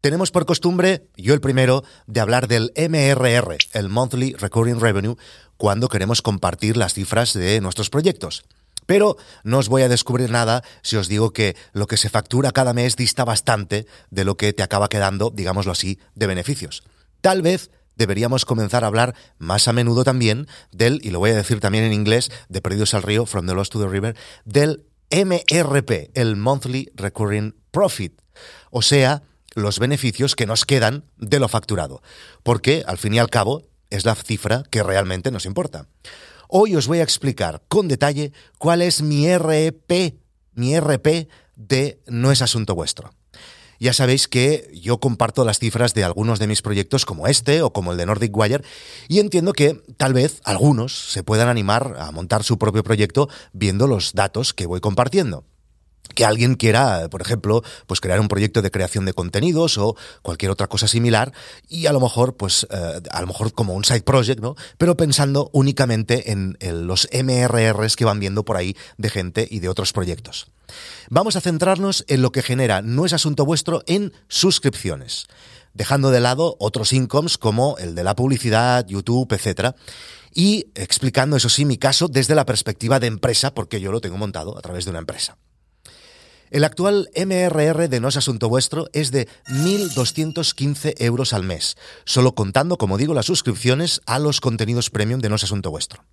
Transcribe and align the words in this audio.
Tenemos 0.00 0.30
por 0.30 0.46
costumbre, 0.46 1.08
yo 1.16 1.34
el 1.34 1.40
primero, 1.40 1.82
de 2.06 2.20
hablar 2.20 2.46
del 2.46 2.72
MRR, 2.76 3.56
el 3.72 3.88
Monthly 3.88 4.34
Recurring 4.34 4.78
Revenue, 4.78 5.16
cuando 5.56 5.88
queremos 5.88 6.22
compartir 6.22 6.76
las 6.76 6.94
cifras 6.94 7.32
de 7.32 7.60
nuestros 7.60 7.90
proyectos. 7.90 8.44
Pero 8.86 9.16
no 9.42 9.58
os 9.58 9.68
voy 9.68 9.82
a 9.82 9.88
descubrir 9.88 10.30
nada 10.30 10.62
si 10.82 10.94
os 10.94 11.08
digo 11.08 11.32
que 11.32 11.56
lo 11.72 11.88
que 11.88 11.96
se 11.96 12.10
factura 12.10 12.52
cada 12.52 12.74
mes 12.74 12.94
dista 12.94 13.24
bastante 13.24 13.88
de 14.10 14.24
lo 14.24 14.36
que 14.36 14.52
te 14.52 14.62
acaba 14.62 14.88
quedando, 14.88 15.32
digámoslo 15.34 15.72
así, 15.72 15.98
de 16.14 16.28
beneficios. 16.28 16.84
Tal 17.20 17.42
vez 17.42 17.72
deberíamos 17.96 18.44
comenzar 18.44 18.84
a 18.84 18.86
hablar 18.86 19.16
más 19.38 19.66
a 19.66 19.72
menudo 19.72 20.04
también 20.04 20.46
del, 20.70 21.00
y 21.02 21.10
lo 21.10 21.18
voy 21.18 21.30
a 21.30 21.36
decir 21.36 21.58
también 21.58 21.82
en 21.82 21.92
inglés, 21.92 22.30
de 22.48 22.62
Perdidos 22.62 22.94
al 22.94 23.02
Río, 23.02 23.26
From 23.26 23.48
the 23.48 23.54
Lost 23.54 23.72
to 23.72 23.80
the 23.80 23.88
River, 23.88 24.16
del 24.44 24.86
MRP, 25.10 26.12
el 26.14 26.36
Monthly 26.36 26.92
Recurring 26.94 27.56
Profit. 27.72 28.22
O 28.70 28.82
sea, 28.82 29.24
los 29.58 29.78
beneficios 29.78 30.34
que 30.34 30.46
nos 30.46 30.64
quedan 30.64 31.04
de 31.16 31.38
lo 31.38 31.48
facturado, 31.48 32.02
porque 32.42 32.84
al 32.86 32.98
fin 32.98 33.14
y 33.14 33.18
al 33.18 33.30
cabo 33.30 33.64
es 33.90 34.04
la 34.04 34.14
cifra 34.14 34.62
que 34.70 34.82
realmente 34.82 35.30
nos 35.30 35.46
importa. 35.46 35.86
Hoy 36.48 36.76
os 36.76 36.86
voy 36.86 37.00
a 37.00 37.02
explicar 37.02 37.62
con 37.68 37.88
detalle 37.88 38.32
cuál 38.58 38.80
es 38.82 39.02
mi 39.02 39.26
RP, 39.28 40.16
mi 40.54 40.78
RP 40.78 41.28
de 41.56 42.00
No 42.06 42.32
es 42.32 42.40
asunto 42.40 42.74
vuestro. 42.74 43.10
Ya 43.80 43.92
sabéis 43.92 44.26
que 44.26 44.70
yo 44.74 44.98
comparto 44.98 45.44
las 45.44 45.60
cifras 45.60 45.94
de 45.94 46.02
algunos 46.02 46.40
de 46.40 46.48
mis 46.48 46.62
proyectos 46.62 47.04
como 47.04 47.28
este 47.28 47.62
o 47.62 47.72
como 47.72 47.92
el 47.92 47.98
de 47.98 48.06
Nordic 48.06 48.36
Wire 48.36 48.64
y 49.06 49.20
entiendo 49.20 49.52
que 49.52 49.80
tal 49.96 50.14
vez 50.14 50.40
algunos 50.44 51.12
se 51.12 51.22
puedan 51.22 51.48
animar 51.48 51.96
a 51.98 52.10
montar 52.10 52.42
su 52.42 52.58
propio 52.58 52.82
proyecto 52.82 53.28
viendo 53.52 53.86
los 53.86 54.14
datos 54.14 54.52
que 54.52 54.66
voy 54.66 54.80
compartiendo 54.80 55.44
que 56.14 56.24
alguien 56.24 56.54
quiera, 56.54 57.08
por 57.10 57.20
ejemplo, 57.20 57.62
pues 57.86 58.00
crear 58.00 58.20
un 58.20 58.28
proyecto 58.28 58.62
de 58.62 58.70
creación 58.70 59.04
de 59.04 59.12
contenidos 59.12 59.78
o 59.78 59.96
cualquier 60.22 60.50
otra 60.50 60.66
cosa 60.66 60.88
similar 60.88 61.32
y 61.68 61.86
a 61.86 61.92
lo 61.92 62.00
mejor, 62.00 62.36
pues, 62.36 62.66
eh, 62.70 63.00
a 63.10 63.20
lo 63.20 63.26
mejor 63.26 63.52
como 63.52 63.74
un 63.74 63.84
side 63.84 64.02
project, 64.02 64.40
¿no? 64.40 64.56
Pero 64.78 64.96
pensando 64.96 65.50
únicamente 65.52 66.32
en, 66.32 66.56
los 66.60 67.08
MRRs 67.12 67.96
que 67.96 68.04
van 68.04 68.20
viendo 68.20 68.44
por 68.44 68.56
ahí 68.56 68.76
de 68.96 69.10
gente 69.10 69.46
y 69.50 69.60
de 69.60 69.68
otros 69.68 69.92
proyectos. 69.92 70.48
Vamos 71.08 71.36
a 71.36 71.40
centrarnos 71.40 72.04
en 72.08 72.22
lo 72.22 72.32
que 72.32 72.42
genera 72.42 72.82
No 72.82 73.06
es 73.06 73.12
asunto 73.12 73.44
vuestro 73.44 73.82
en 73.86 74.12
suscripciones, 74.28 75.26
dejando 75.72 76.10
de 76.10 76.20
lado 76.20 76.56
otros 76.58 76.92
incomes 76.92 77.38
como 77.38 77.76
el 77.78 77.94
de 77.94 78.04
la 78.04 78.16
publicidad, 78.16 78.86
YouTube, 78.86 79.32
etcétera 79.32 79.76
y 80.34 80.66
explicando, 80.74 81.36
eso 81.36 81.48
sí, 81.48 81.64
mi 81.64 81.78
caso 81.78 82.08
desde 82.08 82.34
la 82.34 82.46
perspectiva 82.46 83.00
de 83.00 83.06
empresa, 83.06 83.54
porque 83.54 83.80
yo 83.80 83.90
lo 83.90 84.00
tengo 84.00 84.16
montado 84.16 84.56
a 84.56 84.60
través 84.60 84.84
de 84.84 84.90
una 84.90 85.00
empresa. 85.00 85.36
El 86.50 86.64
actual 86.64 87.10
MRR 87.14 87.88
de 87.88 88.00
No 88.00 88.08
es 88.08 88.16
Asunto 88.16 88.48
Vuestro 88.48 88.88
es 88.92 89.10
de 89.10 89.28
1.215 89.48 90.94
euros 90.98 91.32
al 91.32 91.42
mes, 91.42 91.76
solo 92.04 92.34
contando, 92.34 92.78
como 92.78 92.96
digo, 92.96 93.14
las 93.14 93.26
suscripciones 93.26 94.00
a 94.06 94.18
los 94.18 94.40
contenidos 94.40 94.90
premium 94.90 95.20
de 95.20 95.28
No 95.28 95.36
es 95.36 95.44
Asunto 95.44 95.70
Vuestro. 95.70 96.04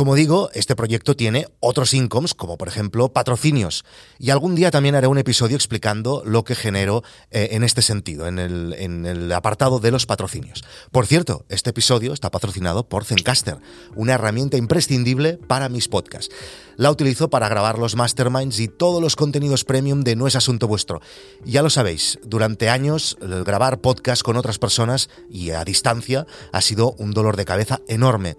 Como 0.00 0.14
digo, 0.14 0.48
este 0.54 0.76
proyecto 0.76 1.14
tiene 1.14 1.46
otros 1.60 1.92
incomes, 1.92 2.32
como 2.32 2.56
por 2.56 2.68
ejemplo 2.68 3.12
patrocinios. 3.12 3.84
Y 4.18 4.30
algún 4.30 4.54
día 4.54 4.70
también 4.70 4.94
haré 4.94 5.08
un 5.08 5.18
episodio 5.18 5.56
explicando 5.56 6.22
lo 6.24 6.42
que 6.42 6.54
genero 6.54 7.04
eh, 7.30 7.48
en 7.52 7.64
este 7.64 7.82
sentido, 7.82 8.26
en 8.26 8.38
el, 8.38 9.30
apartado 9.30 9.78
de 9.78 9.90
los 9.90 10.06
patrocinios. 10.06 10.64
Por 10.90 11.06
cierto, 11.06 11.44
este 11.50 11.68
episodio 11.68 12.14
está 12.14 12.30
patrocinado 12.30 12.88
por 12.88 13.04
Zencaster, 13.04 13.58
una 13.94 14.14
herramienta 14.14 14.56
imprescindible 14.56 15.34
para 15.34 15.68
mis 15.68 15.86
podcasts. 15.86 16.34
La 16.76 16.90
utilizo 16.90 17.28
para 17.28 17.50
grabar 17.50 17.78
los 17.78 17.94
masterminds 17.94 18.58
y 18.58 18.68
todos 18.68 19.02
los 19.02 19.16
contenidos 19.16 19.64
premium 19.64 20.00
de 20.00 20.16
No 20.16 20.26
es 20.26 20.34
Asunto 20.34 20.66
Vuestro. 20.66 21.02
Ya 21.44 21.60
lo 21.60 21.68
sabéis, 21.68 22.18
durante 22.24 22.70
años 22.70 23.18
grabar 23.20 23.82
podcast 23.82 24.22
con 24.22 24.38
otras 24.38 24.58
personas 24.58 25.10
y 25.28 25.50
a 25.50 25.62
distancia 25.62 26.26
ha 26.52 26.62
sido 26.62 26.92
un 26.92 27.10
dolor 27.10 27.36
de 27.36 27.44
cabeza 27.44 27.80
enorme 27.86 28.38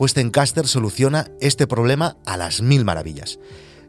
pues 0.00 0.14
Zencaster 0.14 0.66
soluciona 0.66 1.30
este 1.42 1.66
problema 1.66 2.16
a 2.24 2.38
las 2.38 2.62
mil 2.62 2.86
maravillas. 2.86 3.38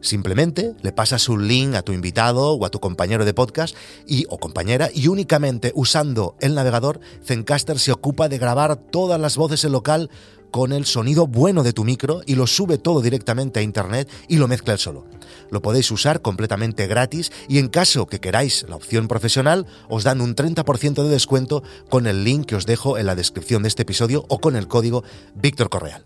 Simplemente 0.02 0.74
le 0.82 0.92
pasas 0.92 1.30
un 1.30 1.48
link 1.48 1.74
a 1.74 1.80
tu 1.80 1.94
invitado 1.94 2.52
o 2.52 2.66
a 2.66 2.68
tu 2.68 2.80
compañero 2.80 3.24
de 3.24 3.32
podcast 3.32 3.74
y 4.06 4.26
o 4.28 4.36
compañera 4.36 4.90
y 4.92 5.08
únicamente 5.08 5.72
usando 5.74 6.36
el 6.40 6.54
navegador 6.54 7.00
Zencaster 7.24 7.78
se 7.78 7.92
ocupa 7.92 8.28
de 8.28 8.36
grabar 8.36 8.76
todas 8.76 9.18
las 9.18 9.38
voces 9.38 9.64
en 9.64 9.72
local 9.72 10.10
con 10.52 10.72
el 10.72 10.84
sonido 10.86 11.26
bueno 11.26 11.64
de 11.64 11.72
tu 11.72 11.82
micro 11.82 12.22
y 12.26 12.36
lo 12.36 12.46
sube 12.46 12.78
todo 12.78 13.00
directamente 13.00 13.58
a 13.58 13.62
internet 13.62 14.08
y 14.28 14.36
lo 14.36 14.46
mezcla 14.46 14.74
él 14.74 14.78
solo. 14.78 15.06
Lo 15.50 15.62
podéis 15.62 15.90
usar 15.90 16.22
completamente 16.22 16.86
gratis 16.86 17.32
y 17.48 17.58
en 17.58 17.68
caso 17.68 18.06
que 18.06 18.20
queráis 18.20 18.64
la 18.68 18.76
opción 18.76 19.08
profesional 19.08 19.66
os 19.88 20.04
dan 20.04 20.20
un 20.20 20.36
30% 20.36 21.02
de 21.02 21.08
descuento 21.08 21.64
con 21.88 22.06
el 22.06 22.22
link 22.22 22.46
que 22.46 22.56
os 22.56 22.66
dejo 22.66 22.98
en 22.98 23.06
la 23.06 23.16
descripción 23.16 23.62
de 23.62 23.68
este 23.68 23.82
episodio 23.82 24.24
o 24.28 24.38
con 24.40 24.54
el 24.54 24.68
código 24.68 25.02
Víctor 25.34 25.70
Correal. 25.70 26.04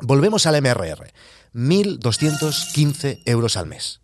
Volvemos 0.00 0.46
al 0.46 0.60
MRR, 0.60 1.12
1.215 1.54 3.22
euros 3.24 3.56
al 3.56 3.66
mes. 3.66 4.00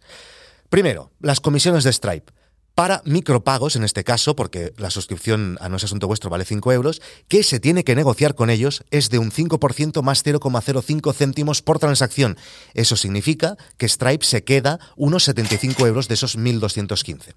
Primero, 0.71 1.12
las 1.21 1.41
comisiones 1.41 1.84
de 1.84 1.93
Stripe 1.93 2.33
para 2.78 3.03
micropagos, 3.05 3.75
en 3.75 3.83
este 3.83 4.05
caso, 4.05 4.37
porque 4.37 4.72
la 4.77 4.91
suscripción 4.91 5.59
a 5.61 5.69
No 5.69 5.78
es 5.78 5.83
Asunto 5.83 6.06
Vuestro 6.06 6.31
vale 6.31 6.44
5 6.44 6.71
euros, 6.71 7.03
que 7.27 7.43
se 7.43 7.59
tiene 7.59 7.83
que 7.83 7.97
negociar 7.97 8.37
con 8.37 8.50
ellos 8.50 8.84
es 8.93 9.11
de 9.11 9.19
un 9.19 9.33
5% 9.33 10.00
más 10.03 10.25
0,05 10.25 11.12
céntimos 11.12 11.61
por 11.61 11.81
transacción. 11.81 12.37
Eso 12.75 12.94
significa 12.94 13.56
que 13.78 13.89
Stripe 13.89 14.25
se 14.25 14.44
queda 14.44 14.78
unos 14.94 15.25
75 15.25 15.89
euros 15.89 16.06
de 16.06 16.15
esos 16.15 16.39
1.215. 16.39 17.34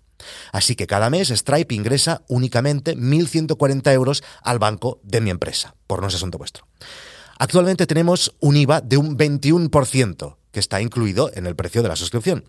Así 0.51 0.75
que 0.75 0.85
cada 0.85 1.09
mes 1.09 1.29
Stripe 1.29 1.73
ingresa 1.73 2.21
únicamente 2.27 2.95
1.140 2.95 3.91
euros 3.93 4.23
al 4.43 4.59
banco 4.59 4.99
de 5.01 5.21
mi 5.21 5.31
empresa, 5.31 5.73
por 5.87 6.01
No 6.01 6.09
es 6.09 6.13
Asunto 6.13 6.37
Vuestro. 6.37 6.67
Actualmente 7.39 7.87
tenemos 7.87 8.35
un 8.41 8.57
IVA 8.57 8.81
de 8.81 8.97
un 8.97 9.17
21%, 9.17 10.35
que 10.51 10.59
está 10.59 10.83
incluido 10.83 11.31
en 11.33 11.47
el 11.47 11.55
precio 11.55 11.81
de 11.81 11.87
la 11.87 11.95
suscripción. 11.95 12.43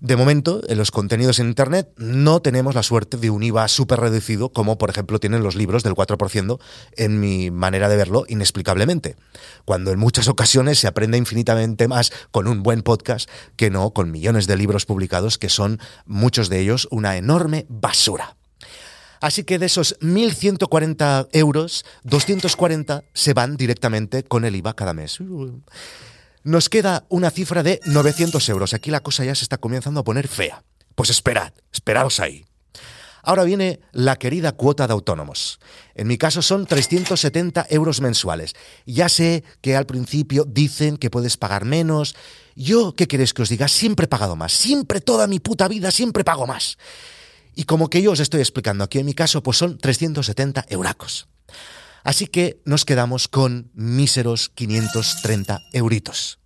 De 0.00 0.14
momento, 0.14 0.60
en 0.68 0.78
los 0.78 0.92
contenidos 0.92 1.40
en 1.40 1.48
Internet 1.48 1.90
no 1.96 2.40
tenemos 2.40 2.76
la 2.76 2.84
suerte 2.84 3.16
de 3.16 3.30
un 3.30 3.42
IVA 3.42 3.66
súper 3.66 3.98
reducido 3.98 4.52
como, 4.52 4.78
por 4.78 4.90
ejemplo, 4.90 5.18
tienen 5.18 5.42
los 5.42 5.56
libros 5.56 5.82
del 5.82 5.94
4%, 5.94 6.60
en 6.96 7.18
mi 7.18 7.50
manera 7.50 7.88
de 7.88 7.96
verlo, 7.96 8.24
inexplicablemente. 8.28 9.16
Cuando 9.64 9.90
en 9.90 9.98
muchas 9.98 10.28
ocasiones 10.28 10.78
se 10.78 10.86
aprende 10.86 11.18
infinitamente 11.18 11.88
más 11.88 12.12
con 12.30 12.46
un 12.46 12.62
buen 12.62 12.82
podcast 12.82 13.28
que 13.56 13.70
no 13.70 13.90
con 13.90 14.12
millones 14.12 14.46
de 14.46 14.56
libros 14.56 14.86
publicados 14.86 15.36
que 15.36 15.48
son, 15.48 15.80
muchos 16.06 16.48
de 16.48 16.60
ellos, 16.60 16.86
una 16.92 17.16
enorme 17.16 17.66
basura. 17.68 18.36
Así 19.20 19.42
que 19.42 19.58
de 19.58 19.66
esos 19.66 19.98
1.140 19.98 21.28
euros, 21.32 21.84
240 22.04 23.02
se 23.14 23.34
van 23.34 23.56
directamente 23.56 24.22
con 24.22 24.44
el 24.44 24.54
IVA 24.54 24.74
cada 24.74 24.94
mes 24.94 25.18
nos 26.48 26.70
queda 26.70 27.04
una 27.10 27.30
cifra 27.30 27.62
de 27.62 27.78
900 27.84 28.48
euros. 28.48 28.72
Aquí 28.72 28.90
la 28.90 29.00
cosa 29.00 29.22
ya 29.22 29.34
se 29.34 29.44
está 29.44 29.58
comenzando 29.58 30.00
a 30.00 30.04
poner 30.04 30.28
fea. 30.28 30.64
Pues 30.94 31.10
esperad, 31.10 31.52
esperaos 31.74 32.20
ahí. 32.20 32.46
Ahora 33.22 33.44
viene 33.44 33.80
la 33.92 34.16
querida 34.16 34.52
cuota 34.52 34.86
de 34.86 34.94
autónomos. 34.94 35.60
En 35.94 36.06
mi 36.06 36.16
caso 36.16 36.40
son 36.40 36.64
370 36.64 37.66
euros 37.68 38.00
mensuales. 38.00 38.54
Ya 38.86 39.10
sé 39.10 39.44
que 39.60 39.76
al 39.76 39.84
principio 39.84 40.46
dicen 40.46 40.96
que 40.96 41.10
puedes 41.10 41.36
pagar 41.36 41.66
menos. 41.66 42.16
Yo, 42.56 42.94
¿qué 42.96 43.06
queréis 43.06 43.34
que 43.34 43.42
os 43.42 43.50
diga? 43.50 43.68
Siempre 43.68 44.04
he 44.04 44.08
pagado 44.08 44.34
más. 44.34 44.54
Siempre 44.54 45.02
toda 45.02 45.26
mi 45.26 45.40
puta 45.40 45.68
vida, 45.68 45.90
siempre 45.90 46.24
pago 46.24 46.46
más. 46.46 46.78
Y 47.54 47.64
como 47.64 47.90
que 47.90 48.00
yo 48.00 48.12
os 48.12 48.20
estoy 48.20 48.40
explicando 48.40 48.84
aquí 48.84 48.98
en 48.98 49.04
mi 49.04 49.12
caso, 49.12 49.42
pues 49.42 49.58
son 49.58 49.76
370 49.76 50.64
euracos. 50.70 51.28
Así 52.04 52.26
que 52.26 52.62
nos 52.64 52.86
quedamos 52.86 53.28
con 53.28 53.70
míseros 53.74 54.48
530 54.54 55.60
euritos. 55.74 56.37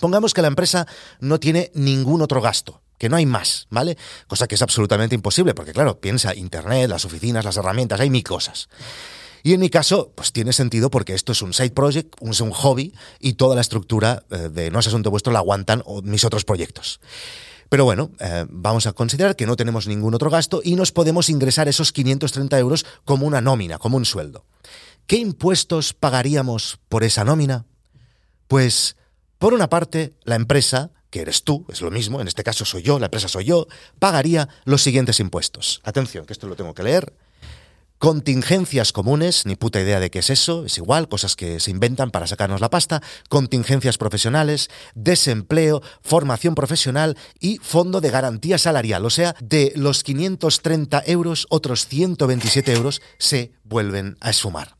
Pongamos 0.00 0.34
que 0.34 0.42
la 0.42 0.48
empresa 0.48 0.86
no 1.20 1.38
tiene 1.38 1.70
ningún 1.74 2.22
otro 2.22 2.40
gasto, 2.40 2.82
que 2.98 3.08
no 3.08 3.16
hay 3.16 3.26
más, 3.26 3.66
¿vale? 3.70 3.96
Cosa 4.26 4.48
que 4.48 4.56
es 4.56 4.62
absolutamente 4.62 5.14
imposible, 5.14 5.54
porque 5.54 5.72
claro, 5.72 6.00
piensa 6.00 6.34
Internet, 6.34 6.88
las 6.88 7.04
oficinas, 7.04 7.44
las 7.44 7.56
herramientas, 7.56 8.00
hay 8.00 8.10
mil 8.10 8.24
cosas. 8.24 8.68
Y 9.42 9.54
en 9.54 9.60
mi 9.60 9.70
caso, 9.70 10.12
pues 10.14 10.32
tiene 10.32 10.52
sentido 10.52 10.90
porque 10.90 11.14
esto 11.14 11.32
es 11.32 11.42
un 11.42 11.54
side 11.54 11.70
project, 11.70 12.14
un, 12.20 12.34
un 12.42 12.50
hobby, 12.50 12.92
y 13.20 13.34
toda 13.34 13.54
la 13.54 13.62
estructura 13.62 14.24
eh, 14.30 14.48
de 14.50 14.70
No 14.70 14.80
es 14.80 14.86
asunto 14.86 15.10
vuestro 15.10 15.32
la 15.32 15.38
aguantan 15.38 15.82
mis 16.02 16.24
otros 16.24 16.44
proyectos. 16.44 17.00
Pero 17.70 17.84
bueno, 17.84 18.10
eh, 18.18 18.46
vamos 18.48 18.86
a 18.86 18.92
considerar 18.92 19.36
que 19.36 19.46
no 19.46 19.56
tenemos 19.56 19.86
ningún 19.86 20.14
otro 20.14 20.28
gasto 20.28 20.60
y 20.62 20.74
nos 20.74 20.90
podemos 20.90 21.28
ingresar 21.28 21.68
esos 21.68 21.92
530 21.92 22.58
euros 22.58 22.84
como 23.04 23.26
una 23.26 23.40
nómina, 23.40 23.78
como 23.78 23.96
un 23.96 24.04
sueldo. 24.04 24.44
¿Qué 25.06 25.16
impuestos 25.16 25.94
pagaríamos 25.94 26.78
por 26.88 27.04
esa 27.04 27.24
nómina? 27.24 27.66
Pues, 28.48 28.96
por 29.40 29.54
una 29.54 29.70
parte, 29.70 30.12
la 30.24 30.34
empresa, 30.34 30.90
que 31.08 31.22
eres 31.22 31.44
tú, 31.44 31.64
es 31.70 31.80
lo 31.80 31.90
mismo, 31.90 32.20
en 32.20 32.28
este 32.28 32.44
caso 32.44 32.66
soy 32.66 32.82
yo, 32.82 32.98
la 32.98 33.06
empresa 33.06 33.26
soy 33.26 33.46
yo, 33.46 33.68
pagaría 33.98 34.50
los 34.66 34.82
siguientes 34.82 35.18
impuestos. 35.18 35.80
Atención, 35.82 36.26
que 36.26 36.34
esto 36.34 36.46
lo 36.46 36.56
tengo 36.56 36.74
que 36.74 36.82
leer. 36.82 37.14
Contingencias 37.96 38.92
comunes, 38.92 39.46
ni 39.46 39.56
puta 39.56 39.80
idea 39.80 39.98
de 39.98 40.10
qué 40.10 40.18
es 40.18 40.28
eso, 40.28 40.66
es 40.66 40.76
igual, 40.76 41.08
cosas 41.08 41.36
que 41.36 41.58
se 41.58 41.70
inventan 41.70 42.10
para 42.10 42.26
sacarnos 42.26 42.60
la 42.60 42.68
pasta. 42.68 43.00
Contingencias 43.30 43.96
profesionales, 43.96 44.68
desempleo, 44.94 45.80
formación 46.02 46.54
profesional 46.54 47.16
y 47.38 47.56
fondo 47.62 48.02
de 48.02 48.10
garantía 48.10 48.58
salarial. 48.58 49.06
O 49.06 49.10
sea, 49.10 49.34
de 49.40 49.72
los 49.74 50.02
530 50.02 51.02
euros, 51.06 51.46
otros 51.48 51.86
127 51.86 52.74
euros 52.74 53.00
se 53.16 53.52
vuelven 53.64 54.18
a 54.20 54.28
esfumar. 54.28 54.79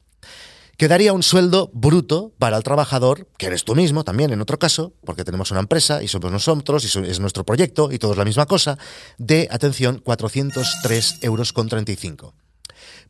Quedaría 0.81 1.13
un 1.13 1.23
sueldo 1.23 1.71
bruto 1.75 2.33
para 2.39 2.57
el 2.57 2.63
trabajador, 2.63 3.29
que 3.37 3.49
eres 3.49 3.65
tú 3.65 3.75
mismo 3.75 4.03
también 4.03 4.33
en 4.33 4.41
otro 4.41 4.59
caso, 4.59 4.95
porque 5.05 5.25
tenemos 5.25 5.51
una 5.51 5.61
empresa 5.61 6.03
y 6.03 6.09
somos 6.09 6.33
nosotros 6.33 6.83
y 6.87 6.99
es 7.07 7.21
nuestro 7.21 7.45
proyecto 7.45 7.93
y 7.93 7.99
todo 7.99 8.13
es 8.13 8.17
la 8.17 8.25
misma 8.25 8.47
cosa, 8.47 8.79
de, 9.19 9.47
atención, 9.51 9.99
403 9.99 11.19
euros 11.21 11.53
con 11.53 11.69
35. 11.69 12.33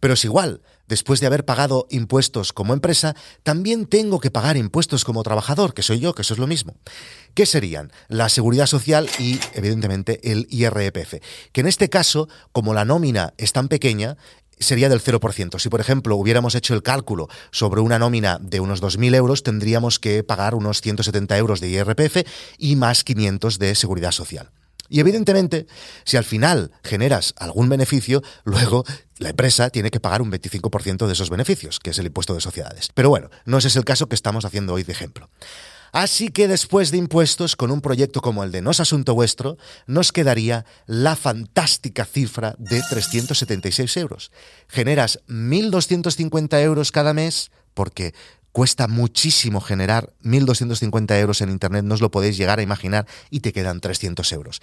Pero 0.00 0.14
es 0.14 0.25
igual, 0.25 0.62
después 0.88 1.20
de 1.20 1.28
haber 1.28 1.44
pagado 1.44 1.87
impuestos 1.90 2.52
como 2.52 2.75
empresa, 2.75 3.14
también 3.44 3.87
tengo 3.87 4.19
que 4.19 4.32
pagar 4.32 4.56
impuestos 4.56 5.05
como 5.05 5.22
trabajador, 5.22 5.72
que 5.72 5.82
soy 5.82 6.00
yo, 6.00 6.12
que 6.12 6.22
eso 6.22 6.34
es 6.34 6.40
lo 6.40 6.49
mismo. 6.49 6.75
¿Qué 7.34 7.46
serían? 7.46 7.93
La 8.08 8.31
seguridad 8.31 8.67
social 8.67 9.08
y, 9.20 9.38
evidentemente, 9.55 10.32
el 10.32 10.49
IRPF. 10.50 11.22
Que 11.52 11.61
en 11.61 11.69
este 11.69 11.88
caso, 11.88 12.28
como 12.50 12.75
la 12.75 12.84
nómina 12.84 13.32
es 13.37 13.52
tan 13.52 13.69
pequeña, 13.69 14.17
sería 14.60 14.88
del 14.88 15.02
0%. 15.02 15.58
Si, 15.58 15.68
por 15.68 15.80
ejemplo, 15.80 16.16
hubiéramos 16.16 16.54
hecho 16.54 16.74
el 16.74 16.82
cálculo 16.82 17.28
sobre 17.50 17.80
una 17.80 17.98
nómina 17.98 18.38
de 18.40 18.60
unos 18.60 18.82
2.000 18.82 19.14
euros, 19.14 19.42
tendríamos 19.42 19.98
que 19.98 20.22
pagar 20.22 20.54
unos 20.54 20.80
170 20.80 21.36
euros 21.38 21.60
de 21.60 21.68
IRPF 21.68 22.26
y 22.58 22.76
más 22.76 23.02
500 23.02 23.58
de 23.58 23.74
seguridad 23.74 24.12
social. 24.12 24.50
Y 24.90 24.98
evidentemente, 24.98 25.66
si 26.04 26.16
al 26.16 26.24
final 26.24 26.72
generas 26.82 27.32
algún 27.38 27.68
beneficio, 27.68 28.22
luego 28.44 28.84
la 29.18 29.30
empresa 29.30 29.70
tiene 29.70 29.90
que 29.90 30.00
pagar 30.00 30.20
un 30.20 30.32
25% 30.32 31.06
de 31.06 31.12
esos 31.12 31.30
beneficios, 31.30 31.78
que 31.78 31.90
es 31.90 31.98
el 31.98 32.06
impuesto 32.06 32.34
de 32.34 32.40
sociedades. 32.40 32.90
Pero 32.92 33.08
bueno, 33.08 33.30
no 33.44 33.58
ese 33.58 33.68
es 33.68 33.76
el 33.76 33.84
caso 33.84 34.08
que 34.08 34.16
estamos 34.16 34.44
haciendo 34.44 34.74
hoy 34.74 34.82
de 34.82 34.92
ejemplo. 34.92 35.30
Así 35.92 36.28
que 36.28 36.48
después 36.48 36.90
de 36.90 36.98
impuestos, 36.98 37.56
con 37.56 37.70
un 37.70 37.81
proyecto 37.81 38.20
como 38.20 38.44
el 38.44 38.52
de 38.52 38.62
No 38.62 38.70
es 38.70 38.81
Asunto 38.81 39.14
Vuestro, 39.14 39.58
nos 39.87 40.12
quedaría 40.12 40.64
la 40.87 41.16
fantástica 41.16 42.04
cifra 42.04 42.54
de 42.58 42.82
376 42.88 43.96
euros. 43.96 44.31
Generas 44.69 45.20
1.250 45.28 46.60
euros 46.62 46.92
cada 46.92 47.14
mes 47.14 47.50
porque 47.75 48.14
Cuesta 48.52 48.88
muchísimo 48.88 49.61
generar 49.61 50.12
1.250 50.25 51.19
euros 51.20 51.41
en 51.41 51.50
Internet, 51.50 51.85
no 51.85 51.94
os 51.94 52.00
lo 52.00 52.11
podéis 52.11 52.37
llegar 52.37 52.58
a 52.58 52.62
imaginar 52.62 53.06
y 53.31 53.41
te 53.41 53.52
quedan 53.52 53.81
300 53.81 54.32
euros. 54.32 54.61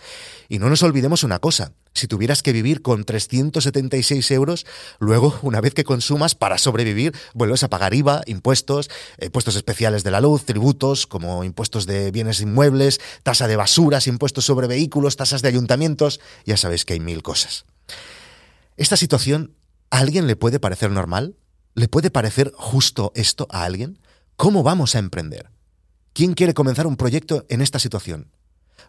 Y 0.50 0.60
no 0.60 0.70
nos 0.70 0.84
olvidemos 0.84 1.24
una 1.24 1.40
cosa, 1.40 1.72
si 1.94 2.08
tuvieras 2.08 2.44
que 2.44 2.52
vivir 2.52 2.82
con 2.82 3.06
376 3.06 4.30
euros, 4.32 4.66
luego, 5.00 5.40
una 5.42 5.62
vez 5.62 5.74
que 5.74 5.86
consumas, 5.86 6.36
para 6.36 6.58
sobrevivir, 6.58 7.16
vuelves 7.34 7.64
a 7.64 7.70
pagar 7.70 7.94
IVA, 7.94 8.24
impuestos, 8.26 8.90
impuestos 9.22 9.56
especiales 9.56 10.04
de 10.04 10.12
la 10.12 10.22
luz, 10.22 10.44
tributos, 10.46 11.08
como 11.08 11.44
impuestos 11.44 11.86
de 11.88 12.12
bienes 12.12 12.42
inmuebles, 12.42 13.00
tasa 13.24 13.48
de 13.48 13.56
basuras, 13.56 14.08
impuestos 14.08 14.46
sobre 14.46 14.68
vehículos, 14.68 15.16
tasas 15.16 15.42
de 15.42 15.48
ayuntamientos, 15.48 16.20
ya 16.46 16.58
sabéis 16.58 16.86
que 16.86 16.94
hay 16.94 17.00
mil 17.00 17.24
cosas. 17.24 17.66
Esta 18.76 18.98
situación, 18.98 19.56
¿a 19.90 20.00
alguien 20.00 20.28
le 20.28 20.36
puede 20.36 20.60
parecer 20.60 20.92
normal? 20.92 21.36
¿Le 21.78 21.88
puede 21.88 22.10
parecer 22.10 22.52
justo 22.56 23.12
esto 23.14 23.46
a 23.52 23.64
alguien? 23.64 24.00
¿Cómo 24.36 24.64
vamos 24.64 24.96
a 24.96 25.00
emprender? 25.00 25.52
¿Quién 26.12 26.34
quiere 26.34 26.56
comenzar 26.56 26.88
un 26.88 26.98
proyecto 26.98 27.46
en 27.50 27.62
esta 27.62 27.78
situación? 27.78 28.32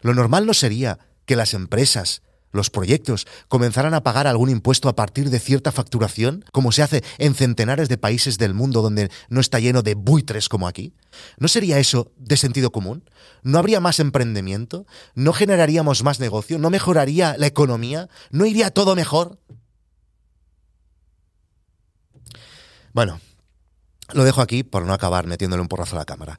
Lo 0.01 0.15
normal 0.15 0.47
no 0.47 0.55
sería 0.55 0.97
que 1.27 1.35
las 1.35 1.53
empresas, 1.53 2.23
los 2.51 2.71
proyectos, 2.71 3.27
comenzaran 3.47 3.93
a 3.93 4.01
pagar 4.01 4.25
algún 4.25 4.49
impuesto 4.49 4.89
a 4.89 4.95
partir 4.95 5.29
de 5.29 5.39
cierta 5.39 5.71
facturación, 5.71 6.43
como 6.51 6.71
se 6.71 6.81
hace 6.81 7.03
en 7.19 7.35
centenares 7.35 7.89
de 7.89 7.99
países 7.99 8.39
del 8.39 8.55
mundo 8.55 8.81
donde 8.81 9.11
no 9.29 9.39
está 9.39 9.59
lleno 9.59 9.83
de 9.83 9.93
buitres 9.93 10.49
como 10.49 10.67
aquí? 10.67 10.95
¿No 11.37 11.47
sería 11.47 11.77
eso 11.77 12.11
de 12.17 12.37
sentido 12.37 12.71
común? 12.71 13.07
¿No 13.43 13.59
habría 13.59 13.79
más 13.79 13.99
emprendimiento? 13.99 14.87
¿No 15.13 15.33
generaríamos 15.33 16.01
más 16.01 16.19
negocio? 16.19 16.57
¿No 16.57 16.71
mejoraría 16.71 17.35
la 17.37 17.45
economía? 17.45 18.09
¿No 18.31 18.47
iría 18.47 18.71
todo 18.71 18.95
mejor? 18.95 19.37
Bueno, 22.99 23.21
lo 24.11 24.25
dejo 24.25 24.41
aquí 24.41 24.63
por 24.63 24.83
no 24.83 24.91
acabar 24.91 25.25
metiéndole 25.25 25.61
un 25.61 25.69
porrazo 25.69 25.95
a 25.95 25.99
la 25.99 26.03
cámara. 26.03 26.37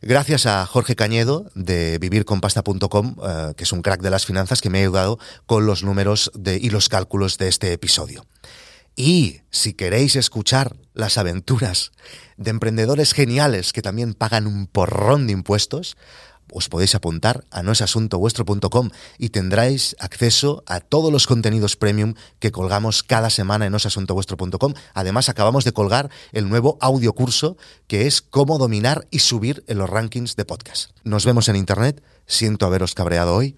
Gracias 0.00 0.46
a 0.46 0.64
Jorge 0.64 0.96
Cañedo 0.96 1.50
de 1.54 1.98
vivirconpasta.com, 1.98 3.16
eh, 3.22 3.52
que 3.58 3.64
es 3.64 3.72
un 3.72 3.82
crack 3.82 4.00
de 4.00 4.08
las 4.08 4.24
finanzas, 4.24 4.62
que 4.62 4.70
me 4.70 4.78
ha 4.78 4.80
ayudado 4.80 5.18
con 5.44 5.66
los 5.66 5.84
números 5.84 6.32
y 6.46 6.70
los 6.70 6.88
cálculos 6.88 7.36
de 7.36 7.48
este 7.48 7.74
episodio. 7.74 8.24
Y 8.96 9.42
si 9.50 9.74
queréis 9.74 10.16
escuchar 10.16 10.76
las 10.94 11.18
aventuras 11.18 11.92
de 12.38 12.52
emprendedores 12.52 13.12
geniales 13.12 13.74
que 13.74 13.82
también 13.82 14.14
pagan 14.14 14.46
un 14.46 14.66
porrón 14.66 15.26
de 15.26 15.34
impuestos, 15.34 15.98
os 16.52 16.68
podéis 16.68 16.94
apuntar 16.94 17.44
a 17.50 17.62
noesasuntovuestro.com 17.62 18.90
y 19.18 19.28
tendréis 19.30 19.96
acceso 19.98 20.62
a 20.66 20.80
todos 20.80 21.12
los 21.12 21.26
contenidos 21.26 21.76
premium 21.76 22.14
que 22.38 22.52
colgamos 22.52 23.02
cada 23.02 23.30
semana 23.30 23.66
en 23.66 23.72
noesasuntovuestro.com. 23.72 24.74
Además, 24.94 25.28
acabamos 25.28 25.64
de 25.64 25.72
colgar 25.72 26.10
el 26.32 26.48
nuevo 26.48 26.78
audio 26.80 27.12
curso 27.12 27.56
que 27.86 28.06
es 28.06 28.22
cómo 28.22 28.58
dominar 28.58 29.06
y 29.10 29.20
subir 29.20 29.64
en 29.66 29.78
los 29.78 29.90
rankings 29.90 30.36
de 30.36 30.44
podcast. 30.44 30.90
Nos 31.04 31.24
vemos 31.24 31.48
en 31.48 31.56
internet. 31.56 32.02
Siento 32.26 32.66
haberos 32.66 32.94
cabreado 32.94 33.34
hoy. 33.34 33.56